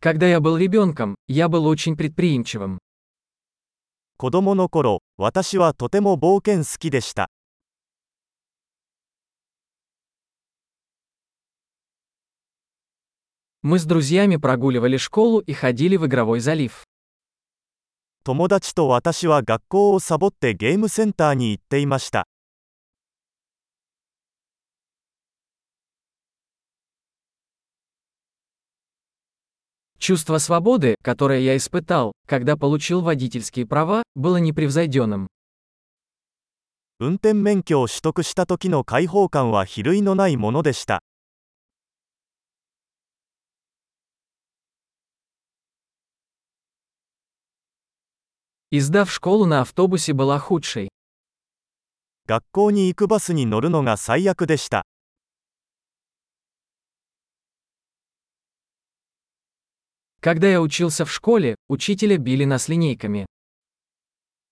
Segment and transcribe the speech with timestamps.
[0.00, 2.78] Когда я был ребенком, я был очень предприимчивым.
[4.16, 7.28] 子供の頃、私はとても冒険好きでした。
[13.62, 16.84] Мы с друзьями прогуливали школу и ходили в игровой залив.
[18.22, 22.28] 友達と私は学校をサボってゲームセンターに行っていました。
[30.07, 35.27] Чувство свободы, которое я испытал, когда получил водительские права, было непревзойденным.
[36.99, 41.01] 運転免許を取得した時の解放感は比類のないものでした。
[48.71, 50.89] Езда в школу на автобусе была худшей.
[52.25, 54.83] 学校に行くバスに乗るのが最悪でした。
[60.27, 63.25] Когда я учился в школе, учителя били нас линейками.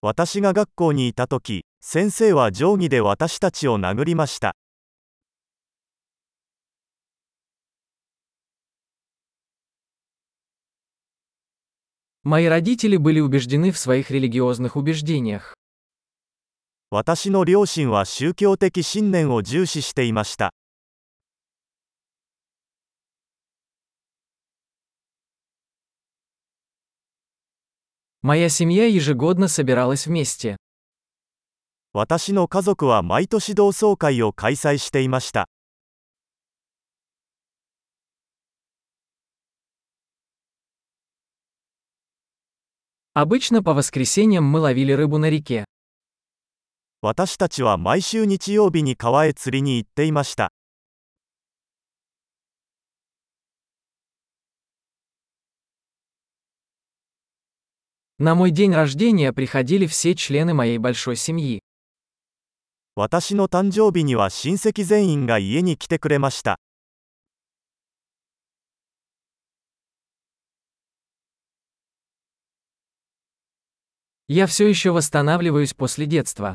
[0.00, 4.56] 私が学校にいた時、先生は定規で私たちを殴りました。
[12.24, 15.54] Мои родители были убеждены в своих религиозных убеждениях.
[16.90, 20.52] 私の両親は宗教的信念を重視していました。
[28.26, 30.56] Моя семья ежегодно собиралась вместе.
[31.92, 35.48] 私の家族は毎年同窓会を開催していました。
[43.14, 45.64] Обычно по воскресеньям мы ловили рыбу на реке.
[47.02, 50.50] 私たちは毎週日曜日に川へ釣りに行っていました。
[58.18, 61.60] На мой день рождения приходили все члены моей большой семьи.
[62.94, 66.58] 私の誕生日には親戚全員が家に来てくれました。
[74.28, 76.54] Я все еще восстанавливаюсь после детства.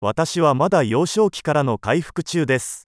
[0.00, 2.85] 私はまだ幼少期からの回復中です。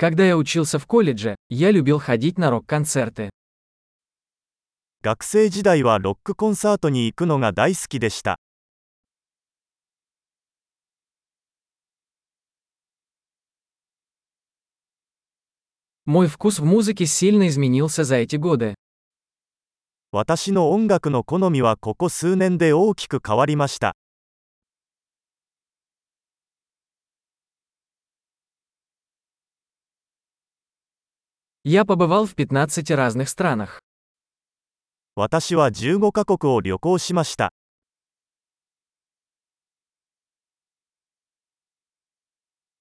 [0.00, 3.30] Когда я учился в колледже, я любил ходить на рок-концерты.
[5.02, 8.36] 学生時代はロックコンサートに行くのが大好きでした。
[16.04, 18.74] Мой вкус в музыке сильно изменился за эти годы.
[20.12, 23.94] 私の音楽の好みはここ数年で大きく変わりました。
[31.64, 33.80] Я побывал в 15 разных странах.
[35.16, 37.50] 私は15カ国を旅行しました。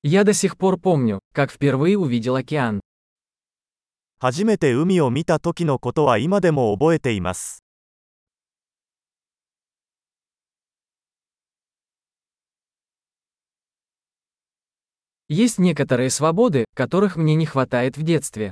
[0.03, 2.81] Я до сих пор помню, как впервые увидел океан.
[4.19, 7.63] 初めて海を見た時のことは今でも覚えています。
[15.27, 18.51] Есть некоторые свободы, которых мне не хватает в детстве.